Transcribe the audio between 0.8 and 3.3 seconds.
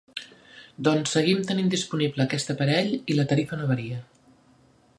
Doncs seguim tenint disponible aquest aparell i la